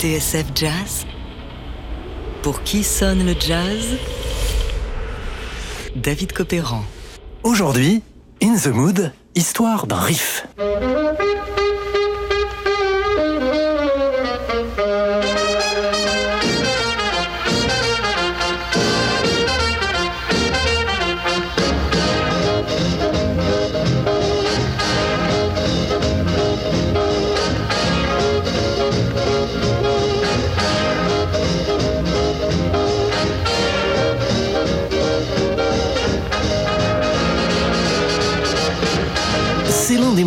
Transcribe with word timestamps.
TSF 0.00 0.46
Jazz 0.54 1.04
Pour 2.42 2.62
qui 2.62 2.82
sonne 2.82 3.26
le 3.26 3.34
jazz? 3.38 3.98
David 5.94 6.32
Copéran. 6.32 6.82
Aujourd'hui, 7.42 8.02
In 8.42 8.56
the 8.56 8.68
Mood, 8.68 9.12
histoire 9.34 9.86
d'un 9.86 10.00
riff. 10.00 10.46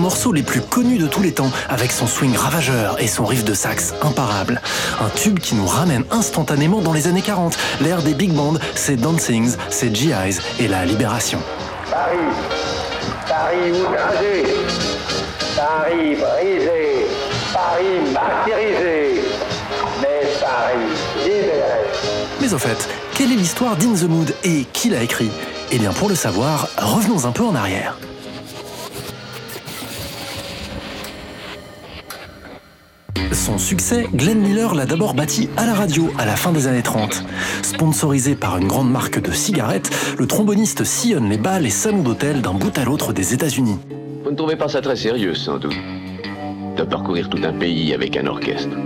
Morceaux 0.04 0.34
les 0.34 0.44
plus 0.44 0.60
connus 0.60 0.98
de 0.98 1.08
tous 1.08 1.24
les 1.24 1.32
temps, 1.32 1.50
avec 1.70 1.94
son 1.94 2.08
swing 2.08 2.36
ravageur 2.36 3.02
et 3.02 3.08
son 3.08 3.24
riff 3.24 3.46
de 3.46 3.54
sax 3.54 3.94
imparable. 4.02 4.62
Un 5.00 5.08
tube 5.08 5.40
qui 5.40 5.56
nous 5.56 5.66
ramène 5.66 6.04
instantanément 6.12 6.82
dans 6.82 6.92
les 6.92 7.08
années 7.08 7.22
40, 7.22 7.58
l'ère 7.80 8.04
des 8.04 8.14
big 8.14 8.34
bands, 8.34 8.56
ses 8.76 8.98
dancings, 8.98 9.56
ses 9.70 9.96
GIs 9.96 10.42
et 10.60 10.68
la 10.68 10.84
libération. 10.86 11.40
Paris, 11.90 12.18
Paris 13.30 13.72
outragé, 13.72 14.44
Paris 15.56 16.16
brisé, 16.16 17.08
Paris 17.54 18.12
martyrisé, 18.12 19.24
mais 20.02 20.28
Paris 20.42 21.24
libéré. 21.24 21.80
Mais 22.42 22.54
au 22.54 22.60
fait, 22.60 22.90
quelle 23.16 23.32
est 23.32 23.38
l'histoire 23.38 23.78
d'In 23.78 23.94
the 23.94 24.10
Mood 24.10 24.36
et 24.44 24.66
qui 24.74 24.90
l'a 24.90 25.02
écrit? 25.02 25.32
Eh 25.72 25.80
bien 25.80 25.94
pour 25.94 26.10
le 26.10 26.16
savoir, 26.16 26.68
revenons 26.78 27.26
un 27.26 27.32
peu 27.32 27.44
en 27.46 27.56
arrière. 27.56 27.96
Son 33.34 33.58
succès, 33.58 34.08
Glenn 34.14 34.40
Miller 34.40 34.76
l'a 34.76 34.86
d'abord 34.86 35.16
bâti 35.16 35.50
à 35.58 35.66
la 35.66 35.74
radio 35.74 36.10
à 36.20 36.26
la 36.26 36.36
fin 36.36 36.52
des 36.52 36.68
années 36.68 36.84
30. 36.84 37.26
Sponsorisé 37.64 38.36
par 38.36 38.58
une 38.58 38.68
grande 38.68 38.92
marque 38.92 39.20
de 39.20 39.32
cigarettes, 39.32 39.90
le 40.20 40.28
tromboniste 40.28 40.84
sillonne 40.84 41.30
les 41.30 41.38
bals 41.38 41.66
et 41.66 41.72
salons 41.72 42.04
d'hôtel 42.04 42.42
d'un 42.42 42.54
bout 42.54 42.78
à 42.78 42.86
l'autre 42.86 43.12
des 43.12 43.34
États-Unis. 43.34 43.80
Vous 44.24 44.32
ne 44.32 44.36
trouvez 44.36 44.56
pas 44.56 44.70
ça 44.70 44.82
très 44.82 44.96
sérieux, 44.96 45.34
sans 45.34 45.58
doute? 45.58 45.76
De 46.78 46.84
parcourir 46.84 47.28
tout 47.30 47.42
un 47.44 47.54
pays 47.54 47.94
avec 47.94 48.16
un 48.16 48.28
orchestre. 48.28 48.78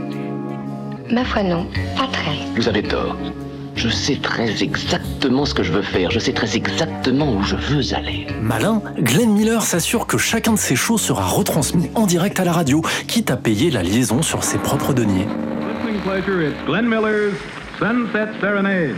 Ma 1.12 1.26
foi 1.26 1.44
non, 1.44 1.68
pas 1.98 2.08
très. 2.12 2.38
Vous 2.56 2.68
avez 2.68 2.84
tort. 2.84 3.18
Je 3.78 3.90
sais 3.90 4.16
très 4.16 4.64
exactement 4.64 5.46
ce 5.46 5.54
que 5.54 5.62
je 5.62 5.72
veux 5.72 5.84
faire. 5.84 6.10
Je 6.10 6.18
sais 6.18 6.34
très 6.34 6.58
exactement 6.58 7.32
où 7.32 7.44
je 7.44 7.56
veux 7.56 7.94
aller. 7.94 8.26
Malin, 8.42 8.82
Glenn 8.98 9.32
Miller 9.32 9.62
s'assure 9.62 10.08
que 10.08 10.18
chacun 10.18 10.54
de 10.54 10.58
ses 10.58 10.76
shows 10.76 10.98
sera 10.98 11.24
retransmis 11.24 11.92
en 11.94 12.08
direct 12.08 12.40
à 12.40 12.44
la 12.44 12.54
radio, 12.54 12.82
quitte 13.08 13.30
à 13.30 13.38
payer 13.38 13.70
la 13.70 13.84
liaison 13.84 14.24
sur 14.24 14.44
ses 14.44 14.58
propres 14.58 14.94
deniers. 14.94 15.28
Listening 15.86 16.02
pleasure, 16.02 16.42
it's 16.42 16.58
Glenn 16.66 16.90
Miller's 16.90 17.36
Sunset 17.78 18.30
Serenade. 18.42 18.96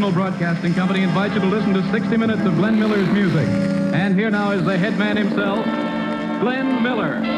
National 0.00 0.14
Broadcasting 0.14 0.72
Company 0.72 1.02
invites 1.02 1.34
you 1.34 1.40
to 1.40 1.46
listen 1.46 1.74
to 1.74 1.82
60 1.92 2.16
minutes 2.16 2.40
of 2.46 2.54
Glenn 2.54 2.80
Miller's 2.80 3.06
music. 3.10 3.46
And 3.92 4.18
here 4.18 4.30
now 4.30 4.50
is 4.52 4.64
the 4.64 4.78
head 4.78 4.98
man 4.98 5.14
himself, 5.14 5.62
Glenn 6.40 6.82
Miller. 6.82 7.20
Thank 7.20 7.28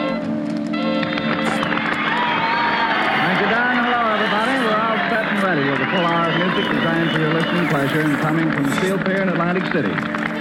you, 3.40 3.48
Don. 3.50 3.82
Hello, 3.82 4.14
everybody. 4.14 4.52
We're 4.62 4.78
all 4.78 4.94
set 5.10 5.26
and 5.26 5.42
ready 5.42 5.64
with 5.68 5.80
a 5.80 5.86
full 5.90 6.06
hour 6.06 6.30
of 6.30 6.36
music 6.38 6.70
designed 6.70 7.10
for 7.10 7.18
your 7.18 7.34
listening 7.34 7.66
pleasure 7.66 8.00
and 8.02 8.16
coming 8.20 8.48
from 8.52 8.70
Steel 8.78 8.96
Pier 8.98 9.22
in 9.22 9.28
Atlantic 9.28 9.66
City. 9.72 10.31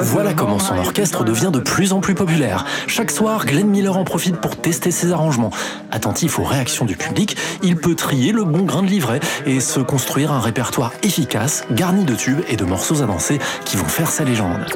Voilà 0.00 0.34
comment 0.34 0.58
son 0.58 0.76
orchestre 0.76 1.24
devient 1.24 1.50
de 1.52 1.60
plus 1.60 1.92
en 1.92 2.00
plus 2.00 2.14
populaire. 2.14 2.64
Chaque 2.86 3.10
soir, 3.10 3.46
Glenn 3.46 3.68
Miller 3.68 3.96
en 3.96 4.04
profite 4.04 4.36
pour 4.36 4.56
tester 4.56 4.90
ses 4.90 5.12
arrangements. 5.12 5.50
Attentif 5.90 6.38
aux 6.38 6.44
réactions 6.44 6.84
du 6.84 6.96
public, 6.96 7.36
il 7.62 7.76
peut 7.76 7.94
trier 7.94 8.32
le 8.32 8.44
bon 8.44 8.62
grain 8.62 8.82
de 8.82 8.88
livret 8.88 9.20
et 9.46 9.60
se 9.60 9.80
construire 9.80 10.32
un 10.32 10.40
répertoire 10.40 10.92
efficace, 11.02 11.64
garni 11.70 12.04
de 12.04 12.14
tubes 12.14 12.40
et 12.48 12.56
de 12.56 12.64
morceaux 12.64 13.02
à 13.02 13.06
danser 13.06 13.38
qui 13.64 13.76
vont 13.76 13.84
faire 13.84 14.10
sa 14.10 14.24
légende. 14.24 14.66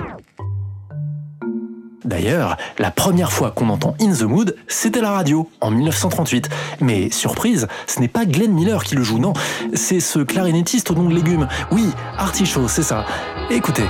D'ailleurs, 2.04 2.56
la 2.78 2.90
première 2.90 3.32
fois 3.32 3.50
qu'on 3.50 3.68
entend 3.68 3.94
In 4.00 4.12
the 4.12 4.22
Mood, 4.22 4.56
c'était 4.66 5.00
la 5.00 5.12
radio, 5.12 5.48
en 5.60 5.70
1938. 5.70 6.48
Mais 6.80 7.10
surprise, 7.10 7.68
ce 7.86 8.00
n'est 8.00 8.08
pas 8.08 8.24
Glenn 8.24 8.52
Miller 8.52 8.82
qui 8.84 8.94
le 8.94 9.02
joue, 9.02 9.18
non, 9.18 9.32
c'est 9.74 10.00
ce 10.00 10.18
clarinettiste 10.18 10.90
au 10.90 10.94
nom 10.94 11.08
de 11.08 11.14
légumes. 11.14 11.48
Oui, 11.70 11.90
Artichaut, 12.18 12.68
c'est 12.68 12.82
ça. 12.82 13.04
Écoutez. 13.50 13.84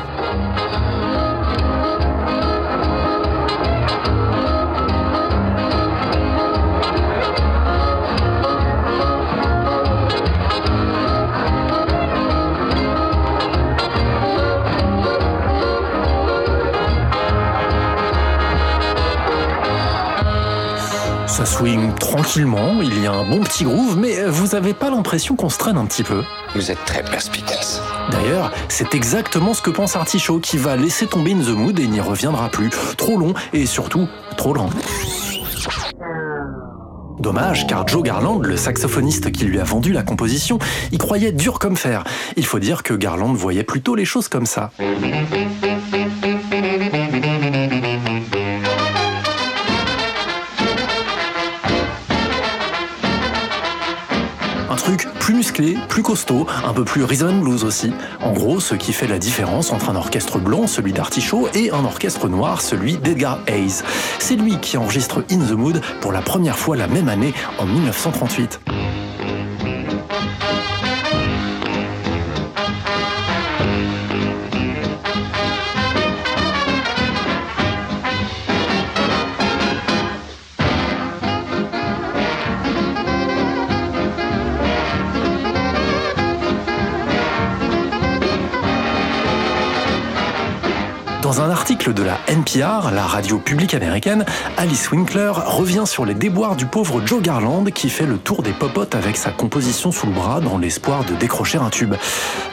Swing 21.62 21.94
tranquillement, 21.94 22.82
il 22.82 23.00
y 23.00 23.06
a 23.06 23.12
un 23.12 23.24
bon 23.24 23.38
petit 23.38 23.62
groove, 23.62 23.96
mais 23.96 24.24
vous 24.24 24.56
avez 24.56 24.74
pas 24.74 24.90
l'impression 24.90 25.36
qu'on 25.36 25.48
se 25.48 25.58
traîne 25.58 25.76
un 25.76 25.86
petit 25.86 26.02
peu? 26.02 26.24
Vous 26.56 26.72
êtes 26.72 26.84
très 26.84 27.04
perspicace. 27.04 27.80
D'ailleurs, 28.10 28.50
c'est 28.68 28.96
exactement 28.96 29.54
ce 29.54 29.62
que 29.62 29.70
pense 29.70 29.94
Artichaut 29.94 30.40
qui 30.40 30.56
va 30.56 30.76
laisser 30.76 31.06
tomber 31.06 31.34
In 31.34 31.38
the 31.38 31.50
Mood 31.50 31.78
et 31.78 31.86
n'y 31.86 32.00
reviendra 32.00 32.48
plus. 32.48 32.70
Trop 32.96 33.16
long 33.16 33.32
et 33.52 33.66
surtout 33.66 34.08
trop 34.36 34.54
lent. 34.54 34.70
Dommage, 37.20 37.68
car 37.68 37.86
Joe 37.86 38.02
Garland, 38.02 38.40
le 38.40 38.56
saxophoniste 38.56 39.30
qui 39.30 39.44
lui 39.44 39.60
a 39.60 39.64
vendu 39.64 39.92
la 39.92 40.02
composition, 40.02 40.58
y 40.90 40.98
croyait 40.98 41.30
dur 41.30 41.60
comme 41.60 41.76
fer. 41.76 42.02
Il 42.36 42.44
faut 42.44 42.58
dire 42.58 42.82
que 42.82 42.94
Garland 42.94 43.34
voyait 43.34 43.62
plutôt 43.62 43.94
les 43.94 44.04
choses 44.04 44.26
comme 44.26 44.46
ça. 44.46 44.72
Un 56.64 56.74
peu 56.74 56.84
plus 56.84 57.04
rhythm 57.04 57.40
blues 57.40 57.64
aussi. 57.64 57.90
En 58.20 58.32
gros, 58.32 58.60
ce 58.60 58.74
qui 58.74 58.92
fait 58.92 59.06
la 59.06 59.18
différence 59.18 59.72
entre 59.72 59.88
un 59.88 59.96
orchestre 59.96 60.38
blanc, 60.38 60.66
celui 60.66 60.92
d'Artichaut, 60.92 61.48
et 61.54 61.70
un 61.70 61.84
orchestre 61.84 62.28
noir, 62.28 62.60
celui 62.60 62.98
d'Edgar 62.98 63.38
Hayes. 63.46 63.82
C'est 64.18 64.36
lui 64.36 64.58
qui 64.58 64.76
enregistre 64.76 65.24
In 65.30 65.38
the 65.38 65.52
Mood 65.52 65.80
pour 66.02 66.12
la 66.12 66.20
première 66.20 66.58
fois 66.58 66.76
la 66.76 66.86
même 66.86 67.08
année, 67.08 67.32
en 67.58 67.64
1938. 67.64 68.60
Article 91.62 91.94
de 91.94 92.02
la 92.02 92.18
NPR, 92.26 92.90
la 92.90 93.06
radio 93.06 93.38
publique 93.38 93.72
américaine, 93.72 94.24
Alice 94.56 94.90
Winkler 94.90 95.30
revient 95.46 95.84
sur 95.86 96.04
les 96.04 96.12
déboires 96.12 96.56
du 96.56 96.66
pauvre 96.66 97.00
Joe 97.06 97.22
Garland 97.22 97.62
qui 97.66 97.88
fait 97.88 98.04
le 98.04 98.18
tour 98.18 98.42
des 98.42 98.50
popotes 98.50 98.96
avec 98.96 99.16
sa 99.16 99.30
composition 99.30 99.92
sous 99.92 100.08
le 100.08 100.12
bras 100.12 100.40
dans 100.40 100.58
l'espoir 100.58 101.04
de 101.04 101.14
décrocher 101.14 101.58
un 101.58 101.70
tube. 101.70 101.94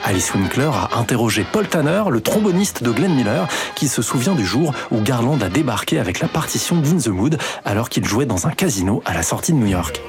Alice 0.04 0.32
Winkler 0.32 0.70
a 0.72 0.96
interrogé 0.96 1.44
Paul 1.50 1.66
Tanner, 1.66 2.04
le 2.08 2.20
tromboniste 2.20 2.84
de 2.84 2.92
Glenn 2.92 3.12
Miller, 3.12 3.48
qui 3.74 3.88
se 3.88 4.00
souvient 4.00 4.36
du 4.36 4.46
jour 4.46 4.72
où 4.92 5.00
Garland 5.00 5.42
a 5.42 5.48
débarqué 5.48 5.98
avec 5.98 6.20
la 6.20 6.28
partition 6.28 6.76
d'In 6.76 6.98
the 6.98 7.08
Mood 7.08 7.36
alors 7.64 7.88
qu'il 7.88 8.04
jouait 8.04 8.26
dans 8.26 8.46
un 8.46 8.52
casino 8.52 9.02
à 9.06 9.14
la 9.14 9.24
sortie 9.24 9.52
de 9.52 9.58
New 9.58 9.66
York. 9.66 10.00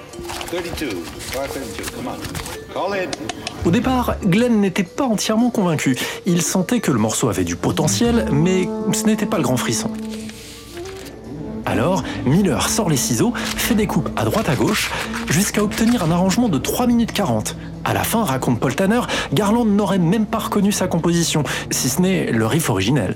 Au 3.66 3.72
départ, 3.72 4.16
Glenn 4.26 4.60
n'était 4.60 4.84
pas 4.84 5.06
entièrement 5.06 5.50
convaincu. 5.50 5.98
Il 6.26 6.42
sentait 6.42 6.80
que 6.80 6.92
le 6.92 7.00
morceau 7.00 7.30
avait 7.30 7.44
du 7.44 7.56
potentiel, 7.56 8.28
mais 8.32 8.68
ce 8.94 9.06
n'était 9.06 9.26
pas 9.26 9.38
le 9.38 9.44
grand 9.44 9.58
frisson. 9.58 9.92
Alors, 11.66 12.04
Miller 12.26 12.70
sort 12.70 12.90
les 12.90 12.98
ciseaux, 12.98 13.34
fait 13.36 13.76
des 13.76 13.88
coupes 13.88 14.10
à 14.16 14.26
droite 14.26 14.50
à 14.50 14.56
gauche, 14.56 14.92
jusqu'à 15.30 15.64
obtenir 15.64 16.04
un 16.04 16.12
arrangement 16.12 16.50
de 16.50 16.58
3 16.58 16.88
minutes 16.88 17.12
40. 17.12 17.56
À 17.86 17.94
la 17.94 18.04
fin, 18.04 18.24
raconte 18.24 18.60
Paul 18.60 18.76
Tanner, 18.76 19.02
Garland 19.32 19.66
n'aurait 19.66 20.00
même 20.00 20.26
pas 20.26 20.40
reconnu 20.40 20.72
sa 20.72 20.88
composition, 20.88 21.44
si 21.70 21.90
ce 21.90 22.02
n'est 22.02 22.32
le 22.32 22.46
riff 22.46 22.70
originel. 22.70 23.16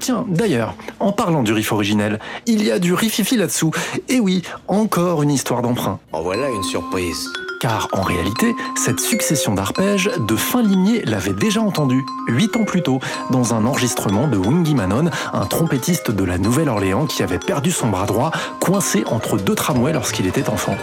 Tiens, 0.00 0.26
d'ailleurs, 0.28 0.74
en 1.00 1.12
parlant 1.12 1.42
du 1.42 1.52
riff 1.52 1.72
originel, 1.72 2.18
il 2.46 2.62
y 2.64 2.70
a 2.70 2.78
du 2.78 2.92
riffifi 2.92 3.36
là-dessous. 3.36 3.70
Et 4.08 4.20
oui, 4.20 4.42
encore 4.68 5.22
une 5.22 5.30
histoire 5.30 5.62
d'emprunt. 5.62 6.00
En 6.12 6.22
voilà 6.22 6.50
une 6.50 6.62
surprise. 6.62 7.30
Car 7.64 7.88
en 7.92 8.02
réalité, 8.02 8.54
cette 8.74 9.00
succession 9.00 9.54
d'arpèges, 9.54 10.10
de 10.18 10.36
fin 10.36 10.62
limier 10.62 11.02
l'avait 11.06 11.32
déjà 11.32 11.62
entendu, 11.62 12.04
huit 12.28 12.54
ans 12.56 12.64
plus 12.64 12.82
tôt, 12.82 13.00
dans 13.30 13.54
un 13.54 13.64
enregistrement 13.64 14.28
de 14.28 14.36
Wingy 14.36 14.74
Manon, 14.74 15.08
un 15.32 15.46
trompettiste 15.46 16.10
de 16.10 16.24
la 16.24 16.36
Nouvelle-Orléans 16.36 17.06
qui 17.06 17.22
avait 17.22 17.38
perdu 17.38 17.70
son 17.70 17.88
bras 17.88 18.04
droit, 18.04 18.32
coincé 18.60 19.04
entre 19.06 19.38
deux 19.38 19.54
tramways 19.54 19.94
lorsqu'il 19.94 20.26
était 20.26 20.50
enfant. 20.50 20.76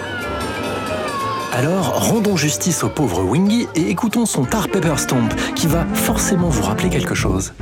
Alors, 1.54 2.10
rendons 2.10 2.36
justice 2.36 2.84
au 2.84 2.90
pauvre 2.90 3.22
Wingy 3.26 3.68
et 3.76 3.92
écoutons 3.92 4.26
son 4.26 4.44
Tar 4.44 4.68
Pepper 4.68 4.98
Stomp, 4.98 5.30
qui 5.56 5.68
va 5.68 5.86
forcément 5.94 6.50
vous 6.50 6.64
rappeler 6.64 6.90
quelque 6.90 7.14
chose. 7.14 7.54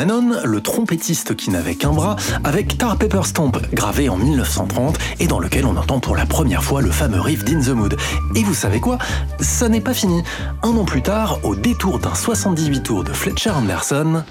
Manon, 0.00 0.40
le 0.44 0.62
trompettiste 0.62 1.36
qui 1.36 1.50
n'avait 1.50 1.74
qu'un 1.74 1.92
bras, 1.92 2.16
avec 2.42 2.78
Tar 2.78 2.96
Pepper 2.96 3.20
Stomp, 3.24 3.58
gravé 3.74 4.08
en 4.08 4.16
1930 4.16 4.96
et 5.18 5.26
dans 5.26 5.38
lequel 5.38 5.66
on 5.66 5.76
entend 5.76 6.00
pour 6.00 6.16
la 6.16 6.24
première 6.24 6.64
fois 6.64 6.80
le 6.80 6.90
fameux 6.90 7.20
riff 7.20 7.44
d'In 7.44 7.60
the 7.60 7.68
Mood. 7.68 7.96
Et 8.34 8.42
vous 8.42 8.54
savez 8.54 8.80
quoi? 8.80 8.96
Ça 9.40 9.68
n'est 9.68 9.82
pas 9.82 9.92
fini. 9.92 10.22
Un 10.62 10.70
an 10.70 10.86
plus 10.86 11.02
tard, 11.02 11.38
au 11.42 11.54
détour 11.54 11.98
d'un 11.98 12.14
78 12.14 12.82
tours 12.82 13.04
de 13.04 13.12
Fletcher 13.12 13.50
Anderson, 13.50 14.24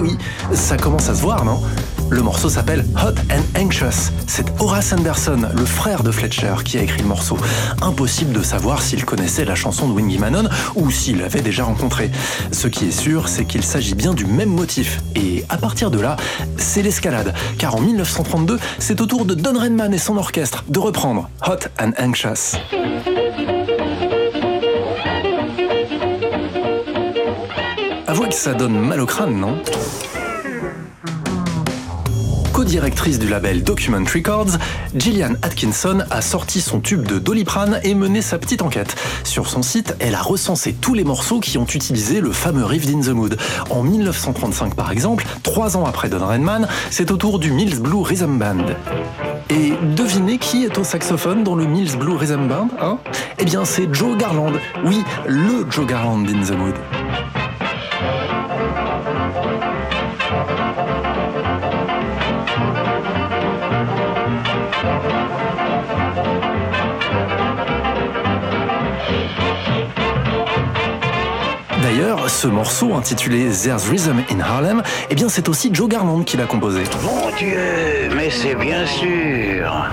oui, 0.00 0.16
ça 0.52 0.76
commence 0.76 1.08
à 1.08 1.14
se 1.14 1.22
voir, 1.22 1.44
non? 1.44 1.60
Le 2.10 2.22
morceau 2.22 2.48
s'appelle 2.48 2.84
Hot 2.96 3.14
and 3.32 3.60
Anxious. 3.60 4.10
C'est 4.26 4.46
Horace 4.58 4.92
Anderson, 4.92 5.48
le 5.56 5.64
frère 5.64 6.02
de 6.02 6.10
Fletcher, 6.10 6.54
qui 6.64 6.76
a 6.76 6.82
écrit 6.82 7.02
le 7.02 7.06
morceau. 7.06 7.36
Impossible 7.82 8.32
de 8.32 8.42
savoir 8.42 8.82
s'il 8.82 9.04
connaissait 9.04 9.44
la 9.44 9.54
chanson 9.54 9.88
de 9.88 9.92
Wingy 9.92 10.18
Manon 10.18 10.48
ou 10.74 10.90
s'il 10.90 11.20
l'avait 11.20 11.40
déjà 11.40 11.62
rencontrée. 11.62 12.10
Ce 12.50 12.66
qui 12.66 12.86
est 12.86 12.90
sûr, 12.90 13.28
c'est 13.28 13.44
qu'il 13.44 13.62
s'agit 13.62 13.94
bien 13.94 14.12
du 14.12 14.26
même 14.26 14.50
motif. 14.50 15.00
Et 15.14 15.44
à 15.48 15.56
partir 15.56 15.92
de 15.92 16.00
là, 16.00 16.16
c'est 16.56 16.82
l'escalade. 16.82 17.32
Car 17.58 17.76
en 17.76 17.80
1932, 17.80 18.58
c'est 18.80 19.00
au 19.00 19.06
tour 19.06 19.24
de 19.24 19.34
Don 19.34 19.56
Redman 19.56 19.94
et 19.94 19.98
son 19.98 20.16
orchestre 20.16 20.64
de 20.68 20.80
reprendre 20.80 21.30
Hot 21.46 21.68
and 21.80 21.92
Anxious. 21.96 22.58
Avouez 28.10 28.28
que 28.28 28.34
ça 28.34 28.54
donne 28.54 28.76
mal 28.76 29.00
au 29.00 29.06
crâne, 29.06 29.36
non 29.36 29.56
Co-directrice 32.52 33.20
du 33.20 33.28
label 33.28 33.62
Document 33.62 34.02
Records, 34.02 34.58
Gillian 34.96 35.34
Atkinson 35.42 36.00
a 36.10 36.20
sorti 36.20 36.60
son 36.60 36.80
tube 36.80 37.06
de 37.06 37.20
Doliprane 37.20 37.78
et 37.84 37.94
mené 37.94 38.20
sa 38.20 38.38
petite 38.38 38.62
enquête. 38.62 38.96
Sur 39.22 39.46
son 39.46 39.62
site, 39.62 39.94
elle 40.00 40.16
a 40.16 40.22
recensé 40.22 40.72
tous 40.72 40.94
les 40.94 41.04
morceaux 41.04 41.38
qui 41.38 41.56
ont 41.56 41.66
utilisé 41.66 42.20
le 42.20 42.32
fameux 42.32 42.64
riff 42.64 42.84
d'In. 42.84 43.00
En 43.70 43.84
1935 43.84 44.74
par 44.74 44.90
exemple, 44.90 45.24
trois 45.44 45.76
ans 45.76 45.84
après 45.84 46.08
Don 46.08 46.26
Redman, 46.26 46.66
c'est 46.90 47.12
au 47.12 47.16
tour 47.16 47.38
du 47.38 47.52
Mills 47.52 47.78
Blue 47.78 48.02
Rhythm 48.02 48.38
Band. 48.38 48.66
Et 49.50 49.74
devinez 49.94 50.38
qui 50.38 50.64
est 50.64 50.76
au 50.78 50.82
saxophone 50.82 51.44
dans 51.44 51.54
le 51.54 51.64
Mills 51.64 51.96
Blue 51.96 52.16
Rhythm 52.16 52.48
Band 52.48 52.70
hein? 52.80 52.98
Eh 53.38 53.44
bien 53.44 53.64
c'est 53.64 53.94
Joe 53.94 54.18
Garland. 54.18 54.54
Oui, 54.84 55.04
le 55.28 55.64
Joe 55.70 55.86
Garland 55.86 56.18
d'In 56.18 56.42
the 56.42 56.58
Mood. 56.58 56.74
Ce 72.30 72.46
morceau 72.46 72.94
intitulé 72.94 73.48
There's 73.50 73.88
Rhythm 73.88 74.22
in 74.30 74.40
Harlem, 74.40 74.82
eh 75.10 75.14
bien 75.14 75.28
c'est 75.28 75.48
aussi 75.48 75.70
Joe 75.72 75.88
Garland 75.88 76.22
qui 76.22 76.36
l'a 76.36 76.46
composé. 76.46 76.84
Mon 77.02 77.36
Dieu, 77.36 78.08
mais 78.16 78.30
c'est 78.30 78.54
bien 78.54 78.86
sûr. 78.86 79.90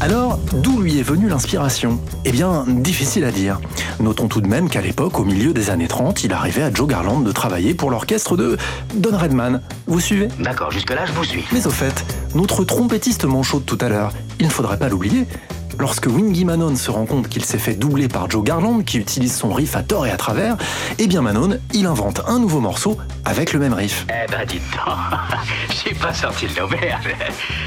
Alors, 0.00 0.38
d'où 0.52 0.80
lui 0.80 0.98
est 0.98 1.02
venue 1.02 1.28
l'inspiration? 1.28 2.00
Eh 2.24 2.32
bien, 2.32 2.64
difficile 2.66 3.24
à 3.24 3.30
dire. 3.30 3.60
Notons 3.98 4.28
tout 4.28 4.40
de 4.40 4.46
même 4.46 4.68
qu'à 4.68 4.80
l'époque, 4.80 5.18
au 5.18 5.24
milieu 5.24 5.52
des 5.52 5.70
années 5.70 5.88
30, 5.88 6.24
il 6.24 6.32
arrivait 6.32 6.62
à 6.62 6.72
Joe 6.72 6.86
Garland 6.86 7.20
de 7.20 7.32
travailler 7.32 7.74
pour 7.74 7.90
l'orchestre 7.90 8.36
de 8.36 8.56
Don 8.94 9.16
Redman. 9.16 9.62
Vous 9.86 10.00
suivez? 10.00 10.28
D'accord, 10.38 10.70
jusque-là, 10.70 11.06
je 11.06 11.12
vous 11.12 11.24
suis. 11.24 11.44
Mais 11.52 11.66
au 11.66 11.70
fait, 11.70 12.04
notre 12.34 12.64
trompettiste 12.64 13.24
manchot 13.24 13.60
de 13.60 13.64
tout 13.64 13.78
à 13.80 13.88
l'heure, 13.88 14.12
il 14.38 14.46
ne 14.46 14.52
faudrait 14.52 14.78
pas 14.78 14.88
l'oublier. 14.88 15.26
Lorsque 15.78 16.06
Wingy 16.06 16.44
Manon 16.44 16.74
se 16.76 16.90
rend 16.90 17.04
compte 17.04 17.28
qu'il 17.28 17.44
s'est 17.44 17.58
fait 17.58 17.74
doubler 17.74 18.08
par 18.08 18.30
Joe 18.30 18.42
Garland, 18.42 18.82
qui 18.82 18.98
utilise 18.98 19.34
son 19.34 19.52
riff 19.52 19.76
à 19.76 19.82
tort 19.82 20.06
et 20.06 20.10
à 20.10 20.16
travers, 20.16 20.56
eh 20.98 21.06
bien 21.06 21.20
Manon, 21.20 21.58
il 21.74 21.86
invente 21.86 22.22
un 22.26 22.38
nouveau 22.38 22.60
morceau 22.60 22.96
avec 23.24 23.52
le 23.52 23.58
même 23.58 23.74
riff. 23.74 24.06
Eh 24.08 24.30
ben, 24.30 24.46
dites 24.46 24.62
donc, 24.72 24.94
j'ai 25.84 25.94
pas 25.94 26.14
sorti 26.14 26.46
de 26.46 26.58
l'auberge. 26.58 27.08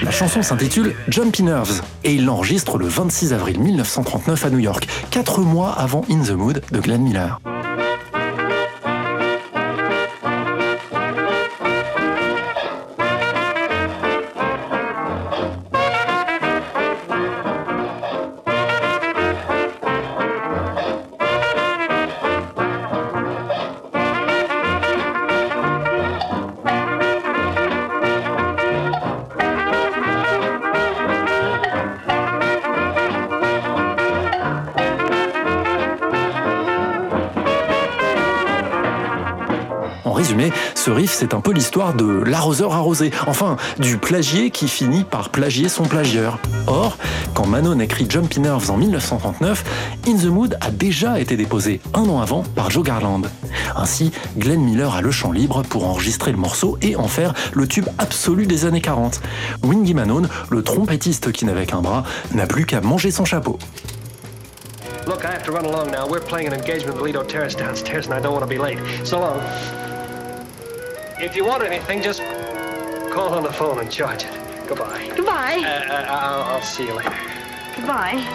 La 0.01 0.11
chanson 0.11 0.41
s'intitule 0.41 0.95
Jumpy 1.07 1.43
Nerves 1.43 1.81
et 2.03 2.13
il 2.13 2.25
l'enregistre 2.25 2.77
le 2.77 2.87
26 2.87 3.33
avril 3.33 3.59
1939 3.59 4.45
à 4.45 4.49
New 4.49 4.59
York, 4.59 4.87
quatre 5.11 5.41
mois 5.41 5.71
avant 5.73 6.03
In 6.09 6.21
the 6.23 6.31
Mood 6.31 6.61
de 6.71 6.79
Glenn 6.79 7.01
Miller. 7.01 7.39
Ce 40.89 40.93
riff, 40.93 41.13
c'est 41.13 41.35
un 41.35 41.39
peu 41.39 41.51
l'histoire 41.51 41.93
de 41.93 42.23
l'arroseur 42.23 42.73
arrosé, 42.73 43.11
enfin, 43.27 43.57
du 43.77 43.97
plagier 43.97 44.49
qui 44.49 44.67
finit 44.67 45.03
par 45.03 45.29
plagier 45.29 45.69
son 45.69 45.83
plagieur. 45.83 46.39
Or, 46.65 46.97
quand 47.35 47.45
Manon 47.45 47.79
écrit 47.79 48.07
Jumpy 48.09 48.39
Nerves 48.39 48.71
en 48.71 48.77
1939, 48.77 49.63
In 50.07 50.15
the 50.15 50.25
Mood 50.25 50.57
a 50.61 50.71
déjà 50.71 51.19
été 51.19 51.37
déposé 51.37 51.79
un 51.93 52.09
an 52.09 52.21
avant 52.21 52.41
par 52.55 52.71
Joe 52.71 52.83
Garland. 52.83 53.21
Ainsi, 53.75 54.11
Glenn 54.35 54.61
Miller 54.61 54.95
a 54.95 55.01
le 55.01 55.11
champ 55.11 55.31
libre 55.31 55.61
pour 55.61 55.85
enregistrer 55.85 56.31
le 56.31 56.39
morceau 56.39 56.79
et 56.81 56.95
en 56.95 57.07
faire 57.07 57.35
le 57.53 57.67
tube 57.67 57.85
absolu 57.99 58.47
des 58.47 58.65
années 58.65 58.81
40. 58.81 59.21
Wingy 59.61 59.93
Manon, 59.93 60.23
le 60.49 60.63
trompettiste 60.63 61.31
qui 61.31 61.45
n'avait 61.45 61.67
qu'un 61.67 61.83
bras, 61.83 62.03
n'a 62.33 62.47
plus 62.47 62.65
qu'à 62.65 62.81
manger 62.81 63.11
son 63.11 63.25
chapeau. 63.25 63.59
Look, 65.05 65.23
I 65.23 65.31
have 65.31 65.43
to 65.43 65.51
run 65.51 65.65
along 65.65 65.91
now. 65.91 66.07
We're 66.07 66.19
playing 66.19 66.47
an 66.47 66.53
engagement 66.53 66.99
Lido 66.99 67.23
Terrace 67.23 67.53
downstairs, 67.53 68.07
and 68.07 68.13
I 68.15 68.19
don't 68.19 68.33
want 68.33 68.43
to 68.43 68.49
be 68.49 68.57
late. 68.57 68.79
So 69.03 69.19
long. 69.19 69.39
If 71.21 71.35
you 71.35 71.45
want 71.45 71.63
anything, 71.63 72.01
just 72.01 72.21
call 73.11 73.33
on 73.33 73.43
the 73.43 73.51
phone 73.51 73.79
and 73.79 73.91
charge 73.91 74.23
it. 74.23 74.31
Goodbye. 74.67 75.11
Goodbye. 75.15 75.61
Uh, 75.65 75.93
uh, 75.93 76.05
I'll, 76.07 76.41
I'll 76.43 76.61
see 76.61 76.85
you 76.85 76.93
later. 76.93 77.13
Goodbye. 77.75 78.25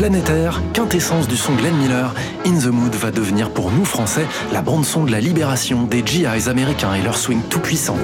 Planétaire, 0.00 0.62
quintessence 0.72 1.28
du 1.28 1.36
son 1.36 1.52
Glenn 1.52 1.76
Miller, 1.76 2.14
In 2.46 2.58
the 2.58 2.68
Mood 2.72 2.94
va 2.94 3.10
devenir 3.10 3.50
pour 3.50 3.70
nous 3.70 3.84
Français 3.84 4.26
la 4.50 4.62
bande-son 4.62 5.04
de 5.04 5.12
la 5.12 5.20
libération 5.20 5.82
des 5.82 6.02
GIs 6.02 6.48
américains 6.48 6.94
et 6.94 7.02
leur 7.02 7.18
swing 7.18 7.42
tout 7.50 7.60
puissant. 7.60 7.98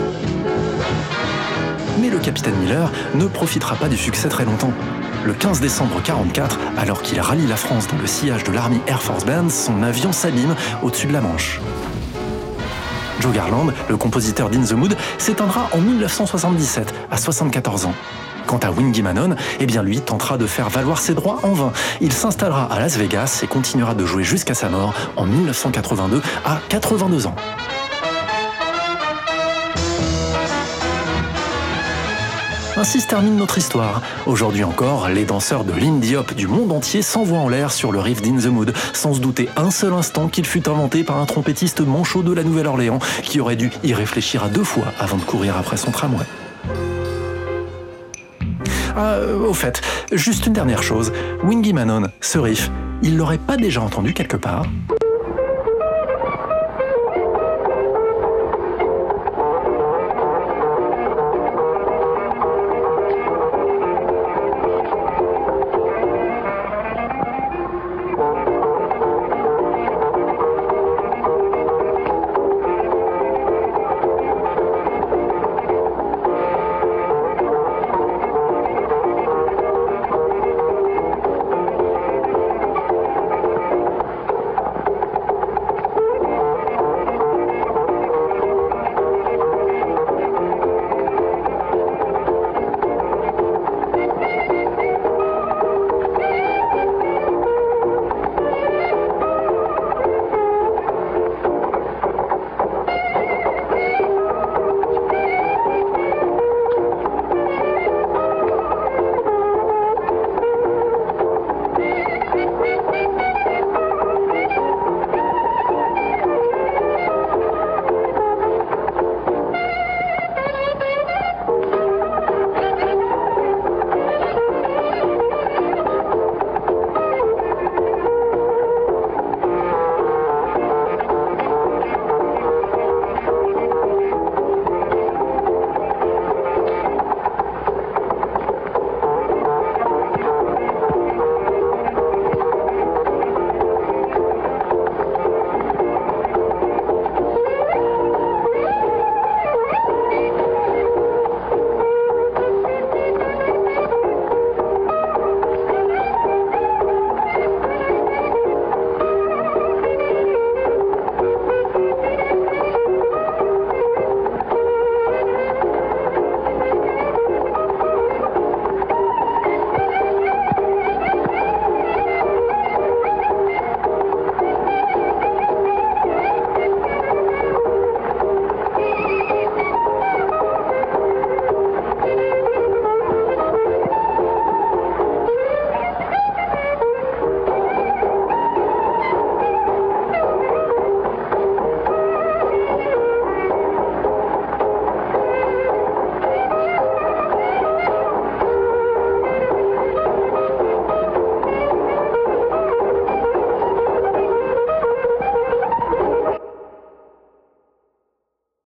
Mais 1.99 2.11
le 2.11 2.19
capitaine 2.19 2.55
Miller 2.57 2.93
ne 3.15 3.25
profitera 3.25 3.77
pas 3.77 3.89
du 3.89 3.97
succès 3.97 4.29
très 4.29 4.45
longtemps. 4.45 4.75
Le 5.25 5.33
15 5.33 5.63
décembre 5.63 6.03
44, 6.05 6.59
alors 6.77 7.01
qu'il 7.01 7.19
rallie 7.19 7.47
la 7.47 7.57
France 7.57 7.89
dans 7.89 7.97
le 7.97 8.07
sillage 8.07 8.45
de 8.45 8.53
l'Army 8.53 8.79
Air 8.89 9.03
Force 9.03 9.25
Band, 9.25 9.49
son 9.49 9.83
avion 9.83 10.13
s'abîme 10.13 10.55
au-dessus 10.83 11.07
de 11.07 11.15
la 11.15 11.23
Manche. 11.23 11.63
Joe 13.21 13.33
Garland, 13.33 13.73
le 13.89 13.97
compositeur 13.97 14.51
d'In 14.51 14.65
the 14.65 14.73
Mood, 14.73 14.95
s'éteindra 15.17 15.71
en 15.73 15.79
1977, 15.79 16.93
à 17.11 17.17
74 17.17 17.87
ans. 17.87 17.95
Quant 18.47 18.59
à 18.59 18.71
Wingy 18.71 19.03
Manon, 19.03 19.37
eh 19.61 19.67
bien 19.67 19.83
lui 19.83 20.01
tentera 20.01 20.39
de 20.39 20.47
faire 20.47 20.69
valoir 20.69 20.99
ses 20.99 21.15
droits 21.15 21.41
en 21.43 21.53
vain. 21.53 21.73
Il 22.01 22.13
s'installera 22.13 22.65
à 22.73 22.79
Las 22.79 22.97
Vegas 22.97 23.41
et 23.43 23.47
continuera 23.47 23.95
de 23.95 24.07
jouer 24.07 24.25
jusqu'à 24.25 24.55
sa 24.55 24.69
mort 24.69 24.95
en 25.17 25.27
1982 25.27 26.23
à 26.45 26.61
82 26.69 27.27
ans. 27.27 27.35
Ainsi 32.79 33.01
se 33.01 33.07
termine 33.07 33.37
notre 33.37 33.57
histoire. 33.57 34.03
Aujourd'hui 34.27 34.63
encore, 34.63 35.09
les 35.09 35.25
danseurs 35.25 35.65
de 35.65 35.73
l'indie 35.73 36.15
hop 36.15 36.35
du 36.35 36.47
monde 36.47 36.73
entier 36.73 37.01
s'envoient 37.01 37.39
en 37.39 37.49
l'air 37.49 37.73
sur 37.73 37.91
le 37.91 38.01
riff 38.01 38.21
d'In 38.21 38.37
the 38.37 38.47
Mood, 38.47 38.75
sans 38.93 39.15
se 39.15 39.21
douter 39.21 39.49
un 39.57 39.71
seul 39.71 39.95
instant 39.95 40.29
qu'il 40.29 40.45
fut 40.45 40.69
inventé 40.69 41.03
par 41.03 41.19
un 41.19 41.25
trompettiste 41.25 41.81
manchot 41.81 42.23
de 42.23 42.35
la 42.35 42.45
Nouvelle-Orléans 42.45 42.99
qui 43.23 43.41
aurait 43.41 43.57
dû 43.57 43.71
y 43.83 43.95
réfléchir 43.95 44.45
à 44.45 44.49
deux 44.49 44.65
fois 44.65 44.93
avant 44.99 45.17
de 45.17 45.23
courir 45.23 45.57
après 45.57 45.79
son 45.79 45.91
tramway. 45.91 46.27
Ah, 48.99 49.17
euh, 49.17 49.39
au 49.47 49.53
fait, 49.53 49.83
juste 50.11 50.47
une 50.47 50.55
dernière 50.55 50.83
chose. 50.83 51.13
Wingy 51.45 51.75
Manon, 51.75 52.05
ce 52.23 52.39
riff, 52.39 52.71
il 53.03 53.19
l'aurait 53.19 53.37
pas 53.37 53.59
déjà 53.59 53.83
entendu 53.83 54.15
quelque 54.15 54.39
part? 54.39 54.65